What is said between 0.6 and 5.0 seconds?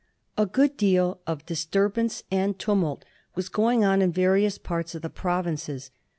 deal of disturbance and tumult was going on in various parts